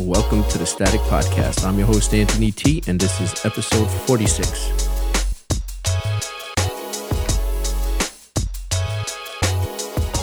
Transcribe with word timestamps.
Welcome 0.00 0.42
to 0.48 0.58
the 0.58 0.66
Static 0.66 1.00
Podcast. 1.02 1.64
I'm 1.64 1.78
your 1.78 1.86
host, 1.86 2.12
Anthony 2.14 2.50
T, 2.50 2.82
and 2.88 2.98
this 2.98 3.20
is 3.20 3.32
episode 3.46 3.86
46. 3.86 4.90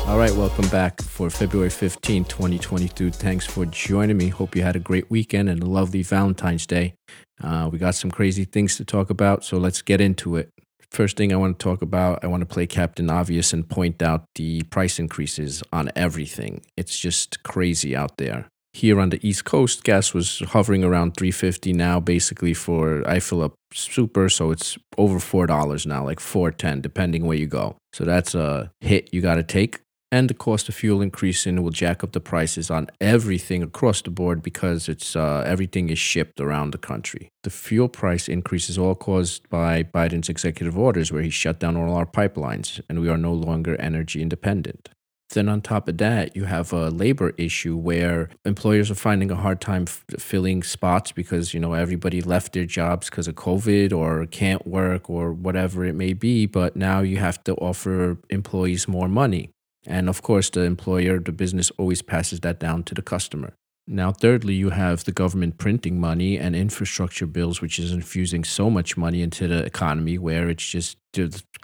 All 0.07 0.17
right, 0.17 0.33
welcome 0.33 0.67
back 0.67 1.01
for 1.01 1.29
February 1.29 1.69
15, 1.69 2.25
2022. 2.25 3.11
Thanks 3.11 3.45
for 3.45 3.65
joining 3.65 4.17
me. 4.17 4.27
Hope 4.27 4.57
you 4.57 4.61
had 4.61 4.75
a 4.75 4.79
great 4.79 5.09
weekend 5.09 5.47
and 5.47 5.63
a 5.63 5.65
lovely 5.65 6.03
Valentine's 6.03 6.67
Day. 6.67 6.95
Uh, 7.41 7.69
we 7.71 7.77
got 7.77 7.95
some 7.95 8.11
crazy 8.11 8.43
things 8.43 8.75
to 8.75 8.83
talk 8.83 9.09
about, 9.09 9.45
so 9.45 9.57
let's 9.57 9.81
get 9.81 10.01
into 10.01 10.35
it. 10.35 10.49
First 10.91 11.15
thing 11.15 11.31
I 11.31 11.37
want 11.37 11.57
to 11.57 11.63
talk 11.63 11.81
about, 11.81 12.25
I 12.25 12.27
want 12.27 12.41
to 12.41 12.45
play 12.45 12.67
Captain 12.67 13.09
Obvious 13.09 13.53
and 13.53 13.69
point 13.69 14.01
out 14.01 14.25
the 14.35 14.63
price 14.63 14.99
increases 14.99 15.63
on 15.71 15.89
everything. 15.95 16.61
It's 16.75 16.99
just 16.99 17.41
crazy 17.43 17.95
out 17.95 18.17
there. 18.17 18.49
Here 18.73 18.99
on 18.99 19.09
the 19.09 19.19
East 19.27 19.45
Coast, 19.45 19.83
gas 19.83 20.13
was 20.13 20.39
hovering 20.49 20.83
around 20.83 21.17
350 21.17 21.73
now 21.73 21.99
basically 21.99 22.53
for 22.53 23.07
I 23.07 23.19
fill 23.19 23.43
up 23.43 23.53
super 23.73 24.29
so 24.29 24.51
it's 24.51 24.77
over 24.97 25.19
$4 25.19 25.85
now, 25.85 26.05
like 26.05 26.19
410 26.19 26.81
depending 26.81 27.25
where 27.25 27.37
you 27.37 27.47
go. 27.47 27.75
So 27.93 28.05
that's 28.05 28.33
a 28.33 28.71
hit 28.79 29.13
you 29.13 29.21
got 29.21 29.35
to 29.35 29.43
take 29.43 29.81
and 30.11 30.29
the 30.29 30.33
cost 30.33 30.67
of 30.67 30.75
fuel 30.75 31.01
increasing 31.01 31.63
will 31.63 31.71
jack 31.71 32.03
up 32.03 32.11
the 32.11 32.19
prices 32.19 32.69
on 32.69 32.89
everything 32.99 33.63
across 33.63 34.01
the 34.01 34.09
board 34.09 34.43
because 34.43 34.89
it's 34.89 35.15
uh, 35.15 35.43
everything 35.47 35.89
is 35.89 35.99
shipped 35.99 36.41
around 36.41 36.71
the 36.71 36.77
country. 36.77 37.29
The 37.43 37.49
fuel 37.49 37.87
price 37.87 38.27
increase 38.27 38.69
is 38.69 38.77
all 38.77 38.95
caused 38.95 39.49
by 39.49 39.83
Biden's 39.83 40.27
executive 40.27 40.77
orders, 40.77 41.11
where 41.11 41.23
he 41.23 41.29
shut 41.29 41.59
down 41.59 41.77
all 41.77 41.95
our 41.95 42.05
pipelines, 42.05 42.81
and 42.89 42.99
we 42.99 43.07
are 43.07 43.17
no 43.17 43.33
longer 43.33 43.79
energy 43.79 44.21
independent. 44.21 44.89
Then, 45.31 45.47
on 45.47 45.61
top 45.61 45.87
of 45.87 45.97
that, 45.99 46.35
you 46.35 46.43
have 46.43 46.73
a 46.73 46.89
labor 46.89 47.33
issue 47.37 47.77
where 47.77 48.29
employers 48.43 48.91
are 48.91 48.95
finding 48.95 49.31
a 49.31 49.35
hard 49.35 49.61
time 49.61 49.83
f- 49.87 50.03
filling 50.19 50.61
spots 50.61 51.11
because, 51.13 51.53
you 51.53 51.59
know, 51.59 51.73
everybody 51.73 52.21
left 52.21 52.53
their 52.53 52.65
jobs 52.65 53.09
because 53.09 53.27
of 53.27 53.35
COVID 53.35 53.93
or 53.93 54.25
can't 54.25 54.67
work 54.67 55.09
or 55.09 55.31
whatever 55.31 55.85
it 55.85 55.95
may 55.95 56.13
be. 56.13 56.45
But 56.45 56.75
now 56.75 56.99
you 56.99 57.17
have 57.17 57.41
to 57.45 57.55
offer 57.55 58.17
employees 58.29 58.87
more 58.87 59.07
money. 59.07 59.51
And 59.87 60.09
of 60.09 60.21
course, 60.21 60.49
the 60.49 60.61
employer, 60.61 61.19
the 61.19 61.31
business 61.31 61.71
always 61.77 62.01
passes 62.01 62.41
that 62.41 62.59
down 62.59 62.83
to 62.83 62.93
the 62.93 63.01
customer. 63.01 63.53
Now, 63.87 64.11
thirdly, 64.11 64.53
you 64.53 64.69
have 64.69 65.05
the 65.05 65.11
government 65.11 65.57
printing 65.57 65.99
money 65.99 66.37
and 66.37 66.55
infrastructure 66.55 67.25
bills, 67.25 67.61
which 67.61 67.79
is 67.79 67.91
infusing 67.91 68.43
so 68.43 68.69
much 68.69 68.95
money 68.95 69.21
into 69.21 69.47
the 69.47 69.65
economy 69.65 70.17
where 70.17 70.49
it's 70.49 70.69
just 70.69 70.97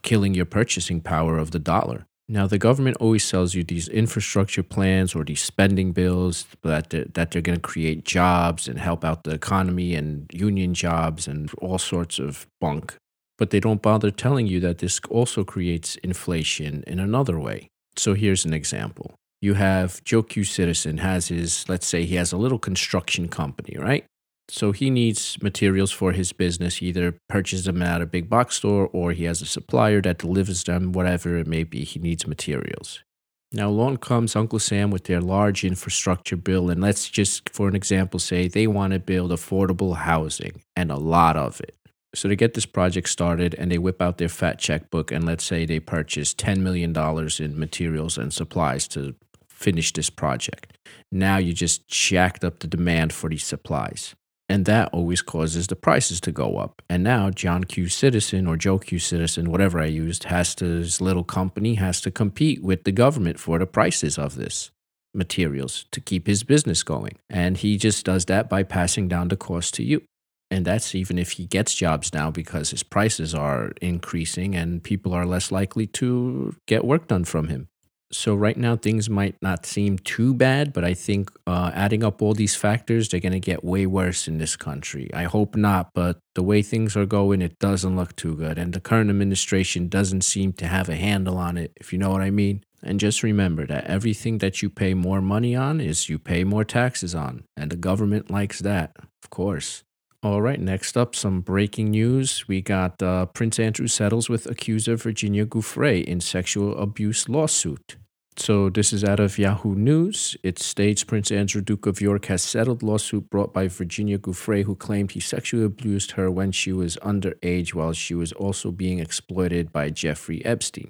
killing 0.02 0.34
your 0.34 0.46
purchasing 0.46 1.00
power 1.02 1.38
of 1.38 1.52
the 1.52 1.60
dollar. 1.60 2.08
Now, 2.30 2.46
the 2.46 2.58
government 2.58 2.98
always 3.00 3.24
sells 3.24 3.54
you 3.56 3.64
these 3.64 3.88
infrastructure 3.88 4.64
plans 4.64 5.16
or 5.16 5.24
these 5.24 5.42
spending 5.42 5.94
bills 5.94 6.46
that 6.62 6.90
they're, 6.90 7.06
that 7.14 7.32
they're 7.32 7.42
going 7.42 7.58
to 7.58 7.62
create 7.62 8.04
jobs 8.04 8.68
and 8.68 8.78
help 8.78 9.06
out 9.06 9.24
the 9.24 9.32
economy 9.32 9.96
and 9.96 10.30
union 10.34 10.74
jobs 10.74 11.28
and 11.28 11.50
all 11.60 11.78
sorts 11.78 12.20
of 12.20 12.46
bunk. 12.60 12.96
But 13.38 13.52
they 13.52 13.62
don't 13.62 13.82
bother 13.82 14.12
telling 14.12 14.46
you 14.46 14.60
that 14.60 14.80
this 14.80 15.00
also 15.10 15.46
creates 15.46 15.96
inflation 15.98 16.84
in 16.86 17.00
another 17.00 17.40
way. 17.40 17.70
So 17.96 18.14
here's 18.14 18.44
an 18.44 18.54
example. 18.54 19.16
You 19.42 19.54
have 19.54 20.04
Joe 20.04 20.24
Q 20.24 20.44
Citizen 20.44 20.98
has 20.98 21.28
his, 21.28 21.70
let's 21.70 21.88
say 21.88 22.04
he 22.04 22.16
has 22.16 22.34
a 22.34 22.38
little 22.38 22.60
construction 22.60 23.30
company, 23.30 23.78
right? 23.78 24.06
So 24.50 24.72
he 24.72 24.90
needs 24.90 25.38
materials 25.42 25.92
for 25.92 26.14
his 26.14 26.32
business. 26.32 26.78
He 26.78 26.88
either 26.88 27.20
purchases 27.28 27.66
them 27.66 27.82
at 27.82 28.02
a 28.02 28.06
big 28.06 28.30
box 28.30 28.56
store 28.56 28.88
or 28.94 29.12
he 29.12 29.26
has 29.26 29.42
a 29.42 29.46
supplier 29.46 30.02
that 30.02 30.20
delivers 30.20 30.64
them, 30.64 30.94
whatever 30.94 31.38
it 31.38 31.48
may 31.48 31.64
be. 31.64 31.84
He 31.84 32.00
needs 32.00 32.26
materials. 32.26 33.04
Now, 33.52 33.70
along 33.70 33.98
comes 33.98 34.36
Uncle 34.36 34.60
Sam 34.60 34.92
with 34.92 35.06
their 35.06 35.22
large 35.22 35.64
infrastructure 35.64 36.36
bill, 36.36 36.70
and 36.70 36.82
let's 36.82 37.10
just, 37.10 37.50
for 37.50 37.70
an 37.70 37.76
example, 37.76 38.20
say 38.20 38.48
they 38.48 38.68
want 38.68 38.92
to 38.92 39.00
build 39.00 39.32
affordable 39.32 39.96
housing 39.96 40.62
and 40.76 40.92
a 40.92 40.98
lot 40.98 41.38
of 41.38 41.62
it. 41.62 41.76
So 42.14 42.28
to 42.28 42.36
get 42.36 42.56
this 42.56 42.66
project 42.66 43.10
started 43.10 43.54
and 43.56 43.72
they 43.72 43.78
whip 43.78 44.02
out 44.02 44.18
their 44.18 44.30
fat 44.30 44.60
checkbook 44.60 45.12
and 45.12 45.26
let's 45.26 45.44
say 45.44 45.66
they 45.66 45.80
purchase 45.80 46.34
$10 46.34 46.60
million 46.60 46.96
in 47.40 47.60
materials 47.60 48.18
and 48.18 48.34
supplies 48.34 48.88
to 48.90 49.16
finish 49.48 49.94
this 49.94 50.10
project. 50.10 50.78
Now 51.12 51.38
you 51.38 51.54
just 51.54 51.88
jacked 51.88 52.44
up 52.44 52.60
the 52.60 52.68
demand 52.68 53.14
for 53.14 53.30
these 53.30 53.46
supplies. 53.46 54.16
And 54.50 54.66
that 54.66 54.90
always 54.94 55.22
causes 55.22 55.68
the 55.68 55.76
prices 55.76 56.22
to 56.22 56.32
go 56.32 56.58
up. 56.58 56.82
And 56.90 57.04
now 57.04 57.30
John 57.30 57.66
Q 57.66 57.90
Citizen 57.90 58.48
or 58.48 58.56
Joe 58.56 58.80
Q 58.80 58.98
Citizen, 58.98 59.52
whatever 59.52 59.80
I 59.80 59.86
used, 59.88 60.26
has 60.26 60.56
to 60.56 60.66
his 60.66 61.02
little 61.02 61.26
company 61.26 61.76
has 61.76 62.00
to 62.02 62.12
compete 62.12 62.64
with 62.64 62.86
the 62.86 62.94
government 62.94 63.40
for 63.40 63.60
the 63.60 63.66
prices 63.66 64.18
of 64.18 64.36
this 64.36 64.72
materials 65.14 65.86
to 65.92 66.00
keep 66.00 66.28
his 66.28 66.44
business 66.44 66.84
going. 66.84 67.18
And 67.30 67.58
he 67.58 67.78
just 67.78 68.06
does 68.06 68.26
that 68.26 68.50
by 68.50 68.64
passing 68.64 69.08
down 69.08 69.28
the 69.28 69.36
cost 69.36 69.74
to 69.76 69.84
you. 69.84 70.04
And 70.50 70.64
that's 70.64 70.96
even 70.96 71.18
if 71.18 71.32
he 71.32 71.46
gets 71.46 71.76
jobs 71.76 72.14
now 72.14 72.32
because 72.32 72.70
his 72.70 72.84
prices 72.84 73.36
are 73.36 73.74
increasing 73.82 74.56
and 74.56 74.82
people 74.82 75.14
are 75.14 75.26
less 75.26 75.52
likely 75.52 75.88
to 75.88 76.56
get 76.68 76.86
work 76.86 77.08
done 77.08 77.26
from 77.26 77.50
him. 77.50 77.68
So, 78.12 78.36
right 78.36 78.56
now, 78.56 78.78
things 78.78 79.10
might 79.10 79.36
not 79.42 79.66
seem 79.66 79.98
too 79.98 80.34
bad, 80.34 80.72
but 80.72 80.86
I 80.86 80.94
think 80.94 81.30
uh, 81.46 81.72
adding 81.74 82.06
up 82.06 82.22
all 82.22 82.34
these 82.34 82.56
factors, 82.56 83.10
they're 83.10 83.20
to 83.20 83.40
get 83.40 83.66
way 83.66 83.86
worse 83.86 84.30
in 84.30 84.38
this 84.38 84.56
country. 84.56 85.10
I 85.14 85.24
hope 85.24 85.58
not, 85.58 85.90
but 85.94 86.20
the 86.34 86.44
way 86.44 86.62
things 86.62 86.96
are 86.96 87.06
going, 87.06 87.42
it 87.42 87.60
doesn't 87.60 87.98
look 87.98 88.16
too 88.16 88.36
good. 88.36 88.58
And 88.58 88.72
the 88.72 88.80
current 88.80 89.10
administration 89.10 89.90
doesn't 89.90 90.22
seem 90.22 90.54
to 90.54 90.68
have 90.68 90.88
a 90.88 90.96
handle 90.96 91.38
on 91.38 91.58
it, 91.58 91.74
if 91.76 91.92
you 91.92 92.00
know 92.00 92.12
what 92.12 92.22
I 92.22 92.30
mean. 92.30 92.64
And 92.82 93.00
just 93.00 93.24
remember 93.24 93.66
that 93.68 93.86
everything 93.86 94.38
that 94.38 94.62
you 94.62 94.70
pay 94.70 94.94
more 94.94 95.22
money 95.22 95.56
on 95.56 95.82
is 95.82 96.08
you 96.08 96.18
pay 96.18 96.46
more 96.46 96.64
taxes 96.64 97.14
on. 97.14 97.44
And 97.58 97.72
the 97.72 97.76
government 97.76 98.32
likes 98.32 98.60
that, 98.60 98.96
of 99.22 99.30
course. 99.30 99.84
All 100.24 100.42
right, 100.42 100.60
next 100.60 100.98
up, 100.98 101.14
some 101.14 101.42
breaking 101.42 101.92
news. 101.92 102.48
We 102.48 102.60
got 102.62 103.04
uh, 103.04 103.28
Prince 103.28 103.60
Andrew 103.60 103.86
settles 103.86 104.30
with 104.30 104.48
accuser 104.48 104.96
Virginia 104.96 105.46
Giuffre 105.46 106.04
in 106.04 106.22
sexual 106.22 106.76
abuse 106.76 107.30
lawsuit. 107.30 107.98
So 108.36 108.72
this 108.72 108.92
is 108.92 109.04
out 109.04 109.20
of 109.20 109.38
Yahoo 109.38 109.76
News. 109.76 110.36
It 110.42 110.58
states 110.58 111.04
Prince 111.04 111.30
Andrew, 111.32 111.62
Duke 111.62 111.86
of 111.86 112.02
York, 112.02 112.26
has 112.26 112.42
settled 112.42 112.82
lawsuit 112.82 113.30
brought 113.30 113.54
by 113.54 113.68
Virginia 113.68 114.18
Giuffre, 114.18 114.64
who 114.64 114.76
claimed 114.76 115.12
he 115.12 115.20
sexually 115.20 115.66
abused 115.66 116.12
her 116.12 116.32
when 116.32 116.52
she 116.52 116.74
was 116.74 116.98
underage, 116.98 117.76
while 117.76 117.94
she 117.94 118.16
was 118.16 118.32
also 118.34 118.72
being 118.72 118.98
exploited 118.98 119.72
by 119.72 119.92
Jeffrey 119.92 120.44
Epstein. 120.44 120.90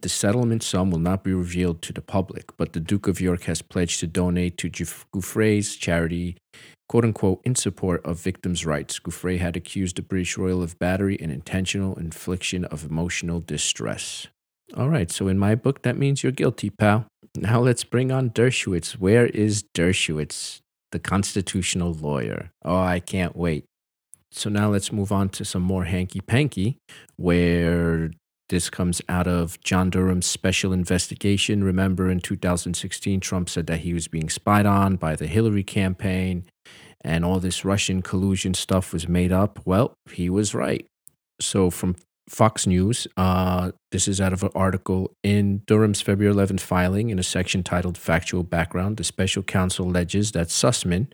The 0.00 0.08
settlement 0.08 0.64
sum 0.64 0.90
will 0.90 0.98
not 0.98 1.22
be 1.22 1.34
revealed 1.34 1.82
to 1.82 1.92
the 1.92 2.02
public, 2.02 2.56
but 2.56 2.72
the 2.72 2.80
Duke 2.80 3.06
of 3.06 3.20
York 3.20 3.44
has 3.44 3.62
pledged 3.62 4.00
to 4.00 4.08
donate 4.08 4.56
to 4.58 4.70
Giuffre's 4.70 5.76
charity 5.76 6.36
quote 6.90 7.04
unquote, 7.04 7.40
in 7.44 7.54
support 7.54 8.04
of 8.04 8.18
victims' 8.18 8.66
rights. 8.66 8.98
Giuffre 8.98 9.38
had 9.38 9.54
accused 9.54 9.94
the 9.94 10.02
British 10.02 10.36
royal 10.36 10.60
of 10.60 10.76
battery 10.80 11.16
and 11.20 11.30
intentional 11.30 11.94
infliction 11.94 12.64
of 12.64 12.84
emotional 12.84 13.38
distress. 13.38 14.26
All 14.76 14.88
right, 14.88 15.08
so 15.08 15.28
in 15.28 15.38
my 15.38 15.54
book, 15.54 15.82
that 15.82 15.96
means 15.96 16.24
you're 16.24 16.32
guilty, 16.32 16.68
pal. 16.68 17.06
Now 17.36 17.60
let's 17.60 17.84
bring 17.84 18.10
on 18.10 18.30
Dershowitz. 18.30 18.94
Where 18.94 19.26
is 19.26 19.62
Dershowitz, 19.72 20.62
the 20.90 20.98
constitutional 20.98 21.92
lawyer? 21.92 22.50
Oh, 22.64 22.80
I 22.80 22.98
can't 22.98 23.36
wait. 23.36 23.66
So 24.32 24.50
now 24.50 24.68
let's 24.70 24.90
move 24.90 25.12
on 25.12 25.28
to 25.28 25.44
some 25.44 25.62
more 25.62 25.84
hanky 25.84 26.20
panky, 26.20 26.76
where 27.14 28.10
this 28.48 28.68
comes 28.68 29.00
out 29.08 29.28
of 29.28 29.60
John 29.60 29.90
Durham's 29.90 30.26
special 30.26 30.72
investigation. 30.72 31.62
Remember, 31.62 32.10
in 32.10 32.18
2016, 32.18 33.20
Trump 33.20 33.48
said 33.48 33.68
that 33.68 33.80
he 33.80 33.94
was 33.94 34.08
being 34.08 34.28
spied 34.28 34.66
on 34.66 34.96
by 34.96 35.14
the 35.14 35.28
Hillary 35.28 35.62
campaign 35.62 36.46
and 37.02 37.24
all 37.24 37.40
this 37.40 37.64
Russian 37.64 38.02
collusion 38.02 38.54
stuff 38.54 38.92
was 38.92 39.08
made 39.08 39.32
up. 39.32 39.60
Well, 39.64 39.94
he 40.10 40.28
was 40.30 40.54
right. 40.54 40.86
So, 41.40 41.70
from 41.70 41.96
Fox 42.28 42.66
News, 42.66 43.08
uh, 43.16 43.72
this 43.90 44.06
is 44.06 44.20
out 44.20 44.32
of 44.32 44.44
an 44.44 44.50
article 44.54 45.12
in 45.24 45.62
Durham's 45.66 46.00
February 46.00 46.32
11th 46.32 46.60
filing 46.60 47.10
in 47.10 47.18
a 47.18 47.24
section 47.24 47.64
titled 47.64 47.98
Factual 47.98 48.44
Background. 48.44 48.98
The 48.98 49.04
special 49.04 49.42
counsel 49.42 49.88
alleges 49.88 50.30
that 50.32 50.46
Sussman 50.46 51.08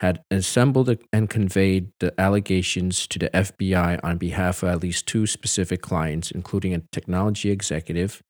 had 0.00 0.20
assembled 0.30 0.94
and 1.12 1.30
conveyed 1.30 1.92
the 2.00 2.18
allegations 2.20 3.06
to 3.06 3.18
the 3.18 3.30
FBI 3.30 4.00
on 4.02 4.18
behalf 4.18 4.62
of 4.62 4.68
at 4.68 4.82
least 4.82 5.06
two 5.06 5.26
specific 5.26 5.80
clients, 5.80 6.30
including 6.30 6.74
a 6.74 6.82
technology 6.92 7.50
executive 7.50 8.20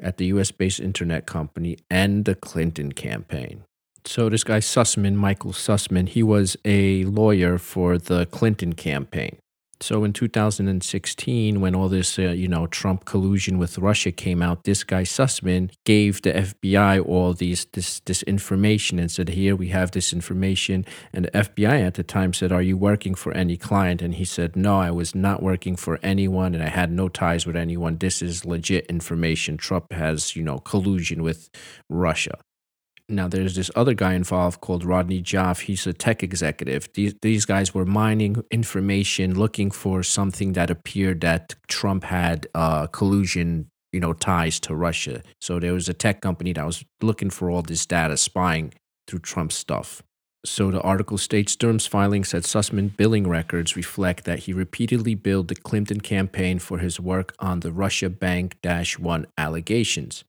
at 0.00 0.16
the 0.16 0.26
US 0.26 0.50
based 0.50 0.80
internet 0.80 1.26
company 1.26 1.78
and 1.88 2.24
the 2.24 2.34
Clinton 2.34 2.92
campaign. 2.92 3.62
So 4.06 4.28
this 4.28 4.44
guy 4.44 4.60
Sussman, 4.60 5.14
Michael 5.14 5.52
Sussman, 5.52 6.08
he 6.08 6.22
was 6.22 6.56
a 6.64 7.04
lawyer 7.04 7.58
for 7.58 7.98
the 7.98 8.26
Clinton 8.26 8.72
campaign. 8.72 9.36
So 9.80 10.04
in 10.04 10.14
2016, 10.14 11.60
when 11.60 11.74
all 11.74 11.88
this, 11.90 12.18
uh, 12.18 12.30
you 12.30 12.48
know, 12.48 12.66
Trump 12.66 13.04
collusion 13.04 13.58
with 13.58 13.76
Russia 13.76 14.10
came 14.10 14.40
out, 14.40 14.64
this 14.64 14.84
guy 14.84 15.02
Sussman 15.02 15.70
gave 15.84 16.22
the 16.22 16.32
FBI 16.32 17.04
all 17.04 17.34
these 17.34 17.66
this 17.72 18.00
this 18.00 18.22
information 18.22 18.98
and 18.98 19.10
said, 19.10 19.30
"Here 19.30 19.54
we 19.54 19.68
have 19.68 19.90
this 19.90 20.14
information." 20.14 20.86
And 21.12 21.26
the 21.26 21.36
FBI 21.36 21.80
at 21.80 21.94
the 21.94 22.02
time 22.02 22.32
said, 22.32 22.52
"Are 22.52 22.62
you 22.62 22.78
working 22.78 23.14
for 23.14 23.32
any 23.32 23.58
client?" 23.58 24.00
And 24.00 24.14
he 24.14 24.24
said, 24.24 24.56
"No, 24.56 24.78
I 24.78 24.90
was 24.92 25.14
not 25.14 25.42
working 25.42 25.76
for 25.76 25.98
anyone, 26.02 26.54
and 26.54 26.62
I 26.62 26.68
had 26.68 26.90
no 26.90 27.08
ties 27.08 27.44
with 27.44 27.56
anyone. 27.56 27.98
This 27.98 28.22
is 28.22 28.46
legit 28.46 28.86
information. 28.86 29.58
Trump 29.58 29.92
has, 29.92 30.34
you 30.36 30.42
know, 30.42 30.58
collusion 30.58 31.22
with 31.22 31.50
Russia." 31.90 32.38
Now, 33.08 33.28
there's 33.28 33.54
this 33.54 33.70
other 33.76 33.94
guy 33.94 34.14
involved 34.14 34.60
called 34.60 34.84
Rodney 34.84 35.22
Joffe. 35.22 35.62
He's 35.62 35.86
a 35.86 35.92
tech 35.92 36.24
executive. 36.24 36.92
These, 36.94 37.14
these 37.22 37.44
guys 37.44 37.72
were 37.72 37.84
mining 37.84 38.42
information, 38.50 39.38
looking 39.38 39.70
for 39.70 40.02
something 40.02 40.54
that 40.54 40.70
appeared 40.70 41.20
that 41.20 41.54
Trump 41.68 42.02
had 42.02 42.48
uh, 42.54 42.88
collusion, 42.88 43.70
you 43.92 44.00
know, 44.00 44.12
ties 44.12 44.58
to 44.60 44.74
Russia. 44.74 45.22
So 45.40 45.60
there 45.60 45.72
was 45.72 45.88
a 45.88 45.94
tech 45.94 46.20
company 46.20 46.52
that 46.54 46.66
was 46.66 46.84
looking 47.00 47.30
for 47.30 47.48
all 47.48 47.62
this 47.62 47.86
data, 47.86 48.16
spying 48.16 48.74
through 49.06 49.20
Trump's 49.20 49.54
stuff. 49.54 50.02
So 50.44 50.72
the 50.72 50.80
article 50.80 51.18
states 51.18 51.54
Durham's 51.54 51.86
filing 51.86 52.24
said 52.24 52.42
Sussman 52.42 52.96
billing 52.96 53.28
records 53.28 53.76
reflect 53.76 54.24
that 54.24 54.40
he 54.40 54.52
repeatedly 54.52 55.14
billed 55.14 55.48
the 55.48 55.56
Clinton 55.56 56.00
campaign 56.00 56.58
for 56.58 56.78
his 56.78 56.98
work 56.98 57.34
on 57.38 57.60
the 57.60 57.72
Russia 57.72 58.08
Bank 58.08 58.56
1 58.62 59.26
allegations. 59.38 60.24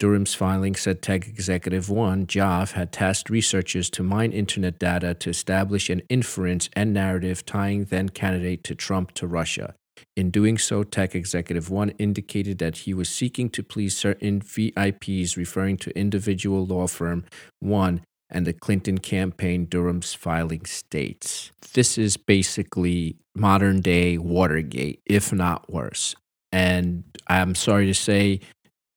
Durham's 0.00 0.34
filing 0.34 0.74
said 0.74 1.02
Tech 1.02 1.28
Executive 1.28 1.90
1, 1.90 2.26
Joffe, 2.26 2.72
had 2.72 2.90
tasked 2.90 3.28
researchers 3.28 3.90
to 3.90 4.02
mine 4.02 4.32
internet 4.32 4.78
data 4.78 5.12
to 5.12 5.28
establish 5.28 5.90
an 5.90 6.00
inference 6.08 6.70
and 6.72 6.94
narrative 6.94 7.44
tying 7.44 7.84
then 7.84 8.08
candidate 8.08 8.64
to 8.64 8.74
Trump 8.74 9.12
to 9.12 9.26
Russia. 9.26 9.74
In 10.16 10.30
doing 10.30 10.56
so, 10.56 10.84
Tech 10.84 11.14
Executive 11.14 11.68
1 11.68 11.90
indicated 11.90 12.56
that 12.58 12.78
he 12.78 12.94
was 12.94 13.10
seeking 13.10 13.50
to 13.50 13.62
please 13.62 13.94
certain 13.94 14.40
VIPs, 14.40 15.36
referring 15.36 15.76
to 15.76 15.96
individual 15.98 16.64
law 16.64 16.86
firm 16.86 17.26
1 17.60 18.00
and 18.30 18.46
the 18.46 18.54
Clinton 18.54 18.96
campaign, 18.96 19.66
Durham's 19.66 20.14
filing 20.14 20.64
states. 20.64 21.52
This 21.74 21.98
is 21.98 22.16
basically 22.16 23.16
modern 23.34 23.82
day 23.82 24.16
Watergate, 24.16 25.02
if 25.04 25.30
not 25.30 25.70
worse. 25.70 26.14
And 26.52 27.04
I'm 27.28 27.54
sorry 27.54 27.86
to 27.86 27.94
say, 27.94 28.40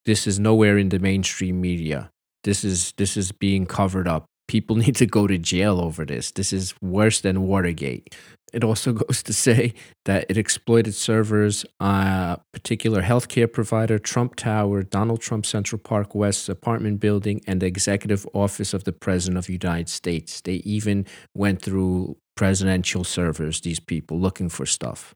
this 0.06 0.28
is 0.28 0.40
nowhere 0.40 0.78
in 0.78 0.90
the 0.90 1.00
mainstream 1.00 1.62
media. 1.62 2.12
This 2.44 2.64
is 2.64 2.94
this 2.94 3.16
is 3.16 3.32
being 3.32 3.66
covered 3.66 4.08
up. 4.08 4.26
People 4.48 4.76
need 4.84 4.96
to 4.98 5.06
go 5.06 5.28
to 5.28 5.38
jail 5.38 5.80
over 5.80 6.06
this. 6.06 6.32
This 6.32 6.54
is 6.54 6.74
worse 6.82 7.22
than 7.22 7.48
Watergate. 7.48 8.16
It 8.54 8.64
also 8.64 8.94
goes 9.04 9.24
to 9.24 9.34
say 9.34 9.74
that 10.06 10.26
it 10.30 10.38
exploited 10.38 10.94
servers 10.94 11.66
a 11.80 12.40
particular 12.52 13.02
healthcare 13.02 13.52
provider, 13.52 13.98
Trump 13.98 14.36
Tower, 14.36 14.84
Donald 14.84 15.22
Trump 15.22 15.46
Central 15.46 15.80
Park 15.80 16.14
West 16.14 16.50
apartment 16.50 17.00
building, 17.00 17.42
and 17.48 17.62
the 17.62 17.66
executive 17.66 18.28
office 18.34 18.74
of 18.74 18.84
the 18.84 18.94
President 18.94 19.38
of 19.38 19.48
the 19.48 19.54
United 19.54 19.90
States. 19.90 20.42
They 20.42 20.56
even 20.66 21.06
went 21.34 21.62
through 21.62 22.18
presidential 22.36 23.04
servers, 23.04 23.62
these 23.62 23.80
people, 23.80 24.20
looking 24.20 24.50
for 24.50 24.66
stuff 24.66 25.16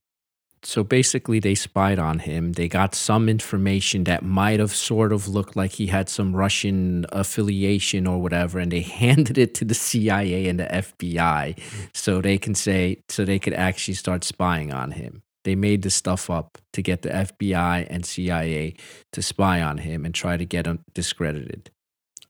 so 0.63 0.83
basically 0.83 1.39
they 1.39 1.55
spied 1.55 1.99
on 1.99 2.19
him. 2.19 2.53
They 2.53 2.67
got 2.67 2.95
some 2.95 3.29
information 3.29 4.03
that 4.05 4.23
might 4.23 4.59
have 4.59 4.73
sort 4.73 5.13
of 5.13 5.27
looked 5.27 5.55
like 5.55 5.71
he 5.71 5.87
had 5.87 6.09
some 6.09 6.35
russian 6.35 7.05
affiliation 7.11 8.07
or 8.07 8.21
whatever 8.21 8.59
and 8.59 8.71
they 8.71 8.81
handed 9.03 9.37
it 9.37 9.53
to 9.55 9.65
the 9.65 9.73
cia 9.73 10.47
and 10.47 10.59
the 10.59 10.65
fbi 10.65 11.59
so 11.93 12.21
they 12.21 12.37
can 12.37 12.55
say 12.55 13.01
so 13.09 13.23
they 13.23 13.39
could 13.39 13.53
actually 13.53 13.93
start 13.93 14.23
spying 14.23 14.73
on 14.73 14.91
him. 14.91 15.21
They 15.43 15.55
made 15.55 15.83
the 15.83 15.89
stuff 15.89 16.29
up 16.29 16.57
to 16.73 16.81
get 16.81 17.03
the 17.03 17.09
fbi 17.09 17.87
and 17.89 18.05
cia 18.05 18.75
to 19.13 19.21
spy 19.21 19.61
on 19.61 19.77
him 19.79 20.05
and 20.05 20.13
try 20.13 20.37
to 20.37 20.45
get 20.45 20.67
him 20.67 20.83
discredited 20.93 21.71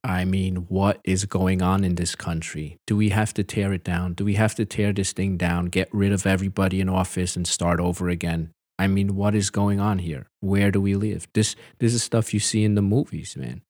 I 0.07 0.23
mean, 0.23 0.67
what 0.69 1.01
is 1.03 1.25
going 1.25 1.61
on 1.61 1.83
in 1.83 1.95
this 1.95 2.15
country? 2.15 2.77
Do 2.87 2.95
we 2.95 3.09
have 3.09 3.33
to 3.33 3.43
tear 3.43 3.73
it 3.73 3.83
down? 3.83 4.13
Do 4.13 4.23
we 4.23 4.35
have 4.35 4.55
to 4.55 4.63
tear 4.63 4.93
this 4.93 5.11
thing 5.11 5.35
down, 5.35 5.65
get 5.65 5.89
rid 5.91 6.13
of 6.13 6.25
everybody 6.25 6.79
in 6.79 6.87
office 6.87 7.35
and 7.35 7.45
start 7.45 7.81
over 7.81 8.07
again? 8.07 8.51
I 8.79 8.87
mean, 8.87 9.17
what 9.17 9.35
is 9.35 9.49
going 9.49 9.81
on 9.81 9.99
here? 9.99 10.27
Where 10.39 10.71
do 10.71 10.79
we 10.79 10.95
live? 10.95 11.27
This 11.33 11.57
this 11.79 11.93
is 11.93 12.03
stuff 12.03 12.33
you 12.33 12.39
see 12.39 12.63
in 12.63 12.75
the 12.75 12.81
movies, 12.81 13.35
man. 13.35 13.63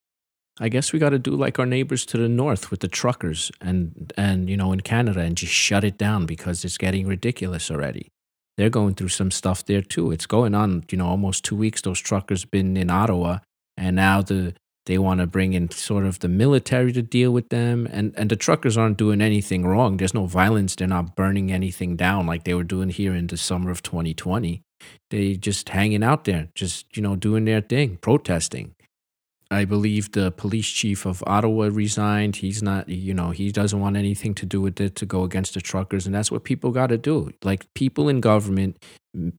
I 0.60 0.70
guess 0.70 0.94
we 0.94 1.00
got 1.00 1.10
to 1.10 1.20
do 1.20 1.32
like 1.32 1.58
our 1.58 1.66
neighbors 1.66 2.06
to 2.08 2.18
the 2.18 2.30
north 2.30 2.70
with 2.70 2.82
the 2.82 2.88
truckers 2.88 3.52
and 3.60 4.14
and 4.16 4.48
you 4.48 4.58
know 4.58 4.72
in 4.72 4.82
Canada 4.82 5.22
and 5.22 5.36
just 5.36 5.54
shut 5.54 5.84
it 5.84 5.98
down 5.98 6.28
because 6.28 6.64
it's 6.64 6.78
getting 6.78 7.08
ridiculous 7.08 7.72
already. 7.72 8.10
They're 8.58 8.70
going 8.70 8.94
through 8.94 9.10
some 9.10 9.32
stuff 9.32 9.66
there 9.66 9.82
too. 9.82 10.12
It's 10.12 10.28
going 10.28 10.54
on, 10.54 10.84
you 10.92 11.00
know, 11.00 11.08
almost 11.08 11.46
2 11.46 11.56
weeks 11.56 11.82
those 11.82 12.00
truckers 12.00 12.46
been 12.46 12.78
in 12.78 12.92
Ottawa 12.92 13.40
and 13.76 13.96
now 13.96 14.22
the 14.22 14.54
they 14.88 14.98
want 14.98 15.20
to 15.20 15.28
bring 15.28 15.54
in 15.54 15.70
sort 15.70 16.06
of 16.06 16.20
the 16.20 16.30
military 16.30 16.94
to 16.94 17.02
deal 17.02 17.32
with 17.32 17.50
them. 17.50 17.88
And, 17.92 18.14
and 18.18 18.32
the 18.32 18.38
truckers 18.38 18.78
aren't 18.78 18.98
doing 18.98 19.22
anything 19.22 19.66
wrong. 19.66 19.98
There's 19.98 20.14
no 20.14 20.26
violence. 20.26 20.76
They're 20.76 20.88
not 20.88 21.16
burning 21.16 21.52
anything 21.52 21.98
down 21.98 22.26
like 22.26 22.46
they 22.46 22.54
were 22.54 22.64
doing 22.64 22.90
here 22.90 23.14
in 23.14 23.28
the 23.28 23.38
summer 23.38 23.70
of 23.70 23.84
2020. 23.84 24.62
They 25.10 25.36
just 25.36 25.70
hanging 25.70 26.04
out 26.04 26.24
there, 26.24 26.48
just, 26.56 26.96
you 26.96 27.04
know, 27.04 27.18
doing 27.18 27.44
their 27.44 27.62
thing, 27.62 27.98
protesting. 27.98 28.76
I 29.52 29.66
believe 29.66 30.12
the 30.12 30.32
police 30.32 30.68
chief 30.70 31.06
of 31.06 31.24
Ottawa 31.28 31.70
resigned. 31.72 32.38
He's 32.38 32.64
not, 32.64 32.88
you 32.88 33.14
know, 33.14 33.32
he 33.32 33.52
doesn't 33.52 33.80
want 33.80 33.98
anything 33.98 34.36
to 34.36 34.46
do 34.46 34.62
with 34.62 34.80
it 34.80 34.96
to 34.96 35.06
go 35.06 35.24
against 35.24 35.54
the 35.54 35.62
truckers. 35.62 36.06
And 36.06 36.16
that's 36.16 36.32
what 36.32 36.44
people 36.44 36.72
got 36.72 36.88
to 36.88 36.98
do. 36.98 37.32
Like 37.44 37.74
people 37.74 38.08
in 38.08 38.22
government, 38.22 38.78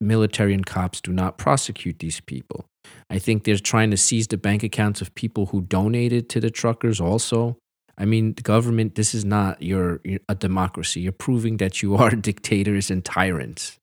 military, 0.01 0.55
and 0.55 0.65
cops 0.65 1.01
do 1.01 1.13
not 1.13 1.39
prosecute 1.39 1.99
these 1.99 2.21
people. 2.21 2.67
I 3.11 3.19
think 3.19 3.45
they're 3.45 3.57
trying 3.57 3.91
to 3.91 3.97
seize 3.97 4.27
the 4.29 4.37
bank 4.37 4.63
accounts 4.63 5.01
of 5.01 5.15
people 5.15 5.47
who 5.47 5.63
donated 5.63 6.29
to 6.31 6.41
the 6.41 6.51
truckers 6.51 7.01
also. 7.01 7.57
I 7.97 8.05
mean, 8.05 8.35
the 8.35 8.43
government, 8.43 8.95
this 8.95 9.15
is 9.15 9.25
not 9.25 9.63
your, 9.63 10.01
a 10.29 10.35
democracy. 10.35 11.01
You're 11.01 11.13
proving 11.13 11.57
that 11.59 11.83
you 11.83 11.97
are 11.97 12.11
dictators 12.29 12.91
and 12.91 13.05
tyrants. 13.05 13.79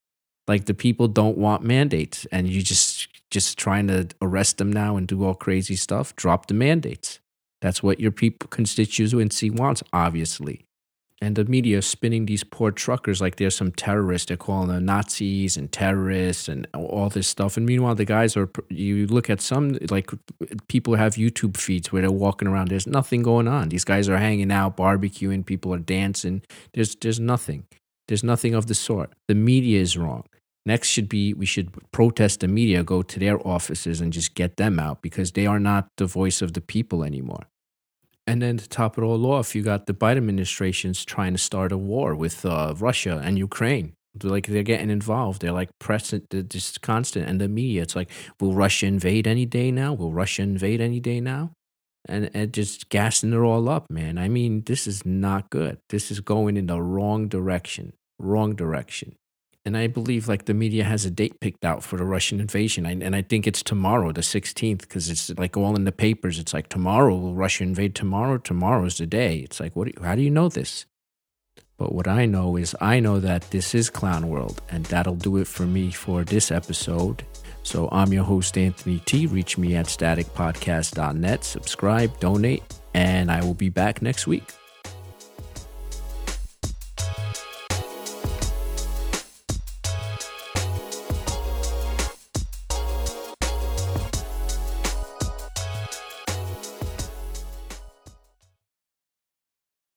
Like 0.47 0.65
the 0.65 0.73
people 0.73 1.07
don't 1.07 1.37
want 1.37 1.63
mandates 1.63 2.25
and 2.31 2.47
you 2.47 2.61
just 2.61 3.07
just 3.31 3.57
trying 3.57 3.87
to 3.87 4.07
arrest 4.21 4.59
them 4.59 4.71
now 4.71 4.95
and 4.95 5.07
do 5.07 5.25
all 5.25 5.33
crazy 5.33 5.75
stuff. 5.75 6.15
Drop 6.15 6.45
the 6.45 6.53
mandates. 6.53 7.19
That's 7.61 7.81
what 7.81 7.99
your 7.99 8.11
people 8.11 8.47
constituency 8.47 9.49
wants, 9.49 9.81
obviously 9.91 10.65
and 11.21 11.35
the 11.35 11.45
media 11.45 11.77
is 11.77 11.85
spinning 11.85 12.25
these 12.25 12.43
poor 12.43 12.71
truckers 12.71 13.21
like 13.21 13.37
they're 13.37 13.49
some 13.49 13.71
terrorists. 13.71 14.27
They're 14.27 14.37
calling 14.37 14.67
them 14.67 14.85
Nazis 14.85 15.55
and 15.55 15.71
terrorists 15.71 16.49
and 16.49 16.67
all 16.73 17.09
this 17.09 17.27
stuff. 17.27 17.55
And 17.55 17.65
meanwhile, 17.65 17.95
the 17.95 18.05
guys 18.05 18.35
are, 18.35 18.49
you 18.69 19.07
look 19.07 19.29
at 19.29 19.39
some, 19.39 19.77
like 19.89 20.11
people 20.67 20.95
have 20.95 21.15
YouTube 21.15 21.55
feeds 21.55 21.91
where 21.91 22.01
they're 22.01 22.11
walking 22.11 22.49
around. 22.49 22.67
There's 22.67 22.87
nothing 22.87 23.23
going 23.23 23.47
on. 23.47 23.69
These 23.69 23.85
guys 23.85 24.09
are 24.09 24.17
hanging 24.17 24.51
out, 24.51 24.75
barbecuing, 24.75 25.45
people 25.45 25.73
are 25.73 25.79
dancing. 25.79 26.41
There's, 26.73 26.95
there's 26.95 27.19
nothing. 27.19 27.65
There's 28.07 28.23
nothing 28.23 28.53
of 28.53 28.67
the 28.67 28.75
sort. 28.75 29.13
The 29.27 29.35
media 29.35 29.79
is 29.81 29.97
wrong. 29.97 30.25
Next 30.65 30.89
should 30.89 31.07
be 31.07 31.33
we 31.33 31.45
should 31.45 31.71
protest 31.91 32.39
the 32.39 32.47
media, 32.47 32.83
go 32.83 33.03
to 33.03 33.19
their 33.19 33.45
offices 33.47 34.01
and 34.01 34.11
just 34.11 34.33
get 34.33 34.57
them 34.57 34.79
out 34.79 35.01
because 35.01 35.31
they 35.31 35.45
are 35.45 35.59
not 35.59 35.87
the 35.97 36.07
voice 36.07 36.41
of 36.41 36.53
the 36.53 36.61
people 36.61 37.03
anymore. 37.03 37.47
And 38.27 38.41
then 38.41 38.57
to 38.57 38.67
top 38.67 38.97
it 38.97 39.03
all 39.03 39.25
off, 39.31 39.55
you 39.55 39.61
got 39.61 39.85
the 39.85 39.93
Biden 39.93 40.17
administration's 40.17 41.05
trying 41.05 41.33
to 41.33 41.37
start 41.37 41.71
a 41.71 41.77
war 41.77 42.15
with 42.15 42.45
uh, 42.45 42.73
Russia 42.77 43.21
and 43.23 43.37
Ukraine. 43.37 43.93
Like 44.23 44.47
they're 44.47 44.63
getting 44.63 44.89
involved. 44.89 45.41
They're 45.41 45.51
like 45.51 45.69
present, 45.79 46.29
they're 46.29 46.41
just 46.41 46.81
constant. 46.81 47.29
And 47.29 47.39
the 47.39 47.47
media, 47.47 47.83
it's 47.83 47.95
like, 47.95 48.09
will 48.39 48.53
Russia 48.53 48.87
invade 48.87 49.27
any 49.27 49.45
day 49.45 49.71
now? 49.71 49.93
Will 49.93 50.11
Russia 50.11 50.41
invade 50.41 50.81
any 50.81 50.99
day 50.99 51.19
now? 51.19 51.51
And, 52.07 52.29
and 52.33 52.53
just 52.53 52.89
gassing 52.89 53.33
it 53.33 53.37
all 53.37 53.67
up, 53.67 53.89
man. 53.89 54.17
I 54.17 54.29
mean, 54.29 54.63
this 54.65 54.87
is 54.87 55.05
not 55.05 55.49
good. 55.49 55.79
This 55.89 56.11
is 56.11 56.19
going 56.19 56.55
in 56.55 56.67
the 56.67 56.81
wrong 56.81 57.27
direction. 57.27 57.93
Wrong 58.19 58.55
direction 58.55 59.15
and 59.65 59.75
I 59.75 59.87
believe 59.87 60.27
like 60.27 60.45
the 60.45 60.53
media 60.53 60.83
has 60.83 61.05
a 61.05 61.11
date 61.11 61.39
picked 61.39 61.65
out 61.65 61.83
for 61.83 61.97
the 61.97 62.05
Russian 62.05 62.39
invasion, 62.39 62.85
I, 62.85 62.91
and 62.91 63.15
I 63.15 63.23
think 63.23 63.47
it's 63.47 63.63
tomorrow, 63.63 64.11
the 64.11 64.21
16th, 64.21 64.81
because 64.81 65.09
it's 65.09 65.31
like 65.37 65.57
all 65.57 65.75
in 65.75 65.85
the 65.85 65.91
papers. 65.91 66.37
It's 66.37 66.53
like 66.53 66.69
tomorrow 66.69 67.15
will 67.15 67.33
Russia 67.33 67.63
invade 67.63 67.95
tomorrow? 67.95 68.37
Tomorrow 68.37 68.85
is 68.85 68.99
the 68.99 69.07
day. 69.07 69.37
It's 69.37 69.59
like 69.59 69.75
what? 69.75 69.85
Do 69.85 69.93
you, 69.97 70.05
how 70.05 70.15
do 70.15 70.21
you 70.21 70.29
know 70.29 70.49
this? 70.49 70.85
But 71.77 71.93
what 71.93 72.07
I 72.07 72.25
know 72.25 72.55
is 72.55 72.75
I 72.79 72.99
know 72.99 73.19
that 73.19 73.51
this 73.51 73.75
is 73.75 73.89
Clown 73.89 74.29
World, 74.29 74.61
and 74.69 74.85
that'll 74.85 75.15
do 75.15 75.37
it 75.37 75.47
for 75.47 75.65
me 75.65 75.91
for 75.91 76.23
this 76.23 76.51
episode. 76.51 77.25
So 77.63 77.89
I'm 77.91 78.13
your 78.13 78.23
host 78.23 78.57
Anthony 78.57 78.99
T. 78.99 79.25
Reach 79.25 79.57
me 79.57 79.75
at 79.75 79.87
staticpodcast.net. 79.87 81.43
Subscribe, 81.43 82.19
donate, 82.19 82.63
and 82.93 83.31
I 83.31 83.43
will 83.43 83.55
be 83.55 83.69
back 83.69 84.01
next 84.01 84.27
week. 84.27 84.53